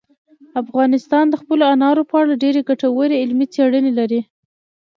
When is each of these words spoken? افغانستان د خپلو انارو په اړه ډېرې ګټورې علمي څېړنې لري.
افغانستان 0.61 1.25
د 1.29 1.33
خپلو 1.41 1.63
انارو 1.73 2.03
په 2.09 2.15
اړه 2.21 2.33
ډېرې 2.43 2.61
ګټورې 2.69 3.15
علمي 3.21 3.47
څېړنې 3.53 3.91
لري. 3.99 4.21